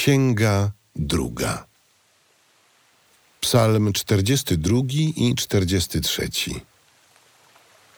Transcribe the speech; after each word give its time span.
Księga 0.00 0.70
druga. 0.96 1.66
Psalm 3.40 3.92
42 3.92 4.76
i 5.16 5.34
43. 5.34 6.28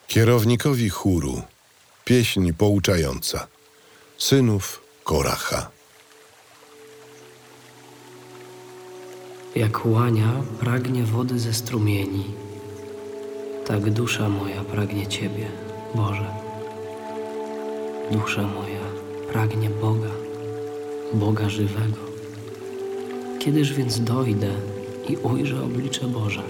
Kierownikowi 0.06 0.88
chóru. 0.88 1.42
Pieśń 2.04 2.52
pouczająca. 2.52 3.46
Synów 4.18 4.82
Koracha. 5.04 5.70
Jak 9.54 9.86
łania 9.86 10.32
pragnie 10.60 11.02
wody 11.02 11.38
ze 11.38 11.54
strumieni, 11.54 12.24
tak 13.66 13.90
dusza 13.90 14.28
moja 14.28 14.64
pragnie 14.64 15.06
Ciebie, 15.06 15.50
Boże. 15.94 16.34
Dusza 18.10 18.42
moja 18.42 18.84
pragnie 19.32 19.70
Boga, 19.70 20.21
Boga 21.14 21.48
żywego. 21.48 21.96
Kiedyż 23.38 23.72
więc 23.74 24.00
dojdę 24.00 24.50
i 25.08 25.16
ujrzę 25.16 25.62
oblicze 25.64 26.06
Boże? 26.06 26.42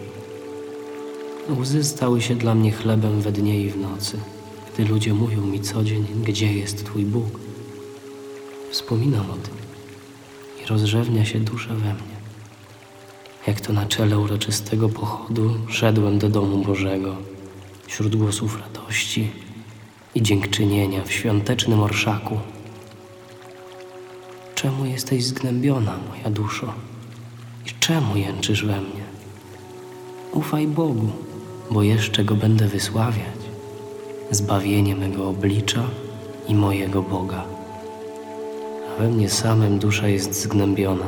Łzy 1.61 1.85
stały 1.85 2.23
się 2.23 2.35
dla 2.35 2.55
mnie 2.55 2.73
chlebem 2.73 3.21
we 3.21 3.33
dnie 3.33 3.61
i 3.61 3.71
w 3.71 3.77
nocy, 3.77 4.19
gdy 4.75 4.85
ludzie 4.85 5.15
mówią 5.15 5.41
mi 5.41 5.61
co 5.61 5.85
dzień, 5.85 6.07
gdzie 6.25 6.53
jest 6.53 6.85
Twój 6.85 7.05
Bóg. 7.05 7.39
Wspominam 8.71 9.31
o 9.31 9.35
tym 9.35 9.55
i 10.63 10.67
rozrzewnia 10.67 11.25
się 11.25 11.41
dusza 11.41 11.75
we 11.75 11.95
mnie. 11.95 12.17
Jak 13.47 13.61
to 13.61 13.73
na 13.73 13.87
czele 13.87 14.19
uroczystego 14.19 14.89
pochodu 14.89 15.55
szedłem 15.69 16.19
do 16.19 16.29
domu 16.29 16.65
Bożego, 16.65 17.17
wśród 17.87 18.17
głosów 18.17 18.61
radości 18.61 19.31
i 20.15 20.23
dziękczynienia 20.23 21.03
w 21.05 21.13
świątecznym 21.13 21.81
orszaku. 21.81 22.39
Czemu 24.63 24.85
jesteś 24.85 25.25
zgnębiona, 25.25 25.93
moja 26.09 26.31
duszo? 26.31 26.73
I 27.67 27.71
czemu 27.81 28.17
jęczysz 28.17 28.65
we 28.65 28.81
mnie? 28.81 29.05
Ufaj 30.33 30.67
Bogu, 30.67 31.09
bo 31.71 31.83
jeszcze 31.83 32.25
Go 32.25 32.35
będę 32.35 32.69
wysławiać, 32.69 33.39
zbawienie 34.31 34.97
mego 34.97 35.29
oblicza 35.29 35.83
i 36.49 36.55
mojego 36.55 37.03
Boga. 37.03 37.45
A 38.91 39.03
we 39.03 39.09
mnie 39.09 39.31
samym 39.31 39.79
dusza 39.79 40.09
jest 40.09 40.43
zgnębiona. 40.43 41.07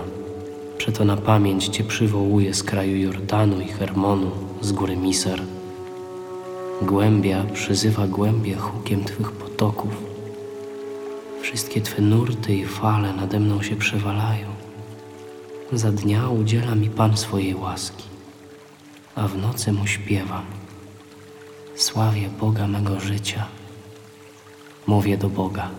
Przeto 0.79 1.05
na 1.05 1.17
pamięć 1.17 1.69
Cię 1.69 1.85
przywołuję 1.85 2.55
z 2.55 2.63
kraju 2.63 2.97
Jordanu 2.97 3.61
i 3.61 3.69
Hermonu, 3.69 4.31
z 4.61 4.73
góry 4.73 4.97
Miser. 4.97 5.43
Głębia 6.83 7.45
przyzywa 7.53 8.07
głębie 8.07 8.57
hukiem 8.57 9.05
Twych 9.05 9.33
potoków. 9.33 10.04
Wszystkie 11.55 11.81
Twe 11.81 12.03
nurty 12.03 12.55
i 12.55 12.67
fale 12.67 13.13
nade 13.13 13.41
mną 13.41 13.63
się 13.63 13.77
przewalają. 13.77 14.47
Za 15.73 15.93
dnia 15.93 16.29
udziela 16.29 16.75
mi 16.75 16.91
Pan 16.91 17.17
swojej 17.17 17.55
łaski, 17.55 18.05
a 19.15 19.29
w 19.29 19.39
nocy 19.39 19.73
Mu 19.73 19.87
śpiewam. 19.87 20.45
Sławię 21.77 22.29
Boga 22.41 22.67
mego 22.67 23.01
życia. 23.01 23.47
Mówię 24.87 25.19
do 25.19 25.29
Boga, 25.29 25.71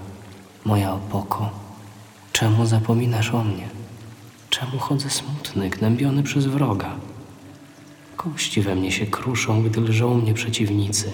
moja 0.66 0.94
opoko, 0.94 1.50
czemu 2.32 2.66
zapominasz 2.66 3.34
o 3.34 3.44
mnie? 3.44 3.70
Czemu 4.50 4.80
chodzę 4.80 5.10
smutny, 5.10 5.70
gnębiony 5.70 6.24
przez 6.24 6.46
wroga? 6.46 6.96
Kości 8.18 8.62
we 8.62 8.76
mnie 8.76 8.92
się 8.92 9.06
kruszą, 9.06 9.64
gdy 9.64 9.82
lżą 9.82 10.14
mnie 10.14 10.34
przeciwnicy. 10.34 11.12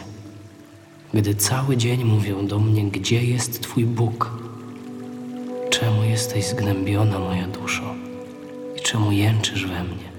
Gdy 1.13 1.35
cały 1.35 1.77
dzień 1.77 2.03
mówią 2.03 2.47
do 2.47 2.59
mnie, 2.59 2.83
gdzie 2.83 3.23
jest 3.23 3.61
Twój 3.61 3.85
Bóg? 3.85 4.50
Czemu 5.81 6.03
jesteś 6.03 6.45
zgnębiona, 6.47 7.19
moja 7.19 7.47
duszo? 7.47 7.95
I 8.77 8.81
czemu 8.81 9.11
jęczysz 9.11 9.65
we 9.65 9.83
mnie? 9.83 10.09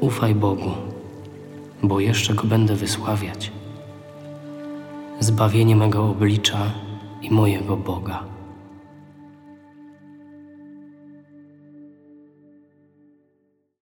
Ufaj 0.00 0.34
Bogu, 0.34 0.70
bo 1.82 2.00
jeszcze 2.00 2.34
Go 2.34 2.44
będę 2.44 2.74
wysławiać. 2.74 3.52
Zbawienie 5.20 5.76
mego 5.76 6.04
oblicza 6.10 6.58
i 7.22 7.30
mojego 7.30 7.76
Boga. 7.76 8.24